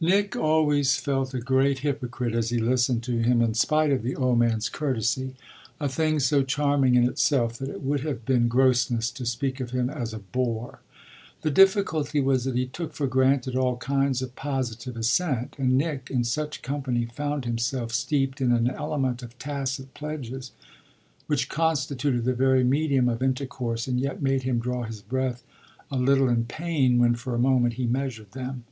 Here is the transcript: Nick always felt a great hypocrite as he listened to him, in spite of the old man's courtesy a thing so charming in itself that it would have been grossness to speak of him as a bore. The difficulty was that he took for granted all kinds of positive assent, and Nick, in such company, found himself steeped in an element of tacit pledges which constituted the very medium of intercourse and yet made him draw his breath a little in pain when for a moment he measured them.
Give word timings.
Nick 0.00 0.34
always 0.34 0.96
felt 0.96 1.34
a 1.34 1.38
great 1.38 1.80
hypocrite 1.80 2.34
as 2.34 2.48
he 2.48 2.56
listened 2.58 3.02
to 3.02 3.18
him, 3.22 3.42
in 3.42 3.52
spite 3.52 3.92
of 3.92 4.02
the 4.02 4.16
old 4.16 4.38
man's 4.38 4.70
courtesy 4.70 5.34
a 5.78 5.86
thing 5.86 6.18
so 6.18 6.42
charming 6.42 6.94
in 6.94 7.04
itself 7.04 7.58
that 7.58 7.68
it 7.68 7.82
would 7.82 8.00
have 8.00 8.24
been 8.24 8.48
grossness 8.48 9.10
to 9.10 9.26
speak 9.26 9.60
of 9.60 9.72
him 9.72 9.90
as 9.90 10.14
a 10.14 10.18
bore. 10.18 10.80
The 11.42 11.50
difficulty 11.50 12.22
was 12.22 12.44
that 12.44 12.56
he 12.56 12.64
took 12.64 12.94
for 12.94 13.06
granted 13.06 13.54
all 13.54 13.76
kinds 13.76 14.22
of 14.22 14.34
positive 14.34 14.96
assent, 14.96 15.56
and 15.58 15.76
Nick, 15.76 16.08
in 16.10 16.24
such 16.24 16.62
company, 16.62 17.04
found 17.04 17.44
himself 17.44 17.92
steeped 17.92 18.40
in 18.40 18.52
an 18.52 18.70
element 18.70 19.22
of 19.22 19.38
tacit 19.38 19.92
pledges 19.92 20.52
which 21.26 21.50
constituted 21.50 22.24
the 22.24 22.32
very 22.32 22.64
medium 22.64 23.10
of 23.10 23.22
intercourse 23.22 23.86
and 23.86 24.00
yet 24.00 24.22
made 24.22 24.42
him 24.44 24.58
draw 24.58 24.84
his 24.84 25.02
breath 25.02 25.42
a 25.90 25.98
little 25.98 26.30
in 26.30 26.44
pain 26.46 26.98
when 26.98 27.14
for 27.14 27.34
a 27.34 27.38
moment 27.38 27.74
he 27.74 27.84
measured 27.84 28.32
them. 28.32 28.64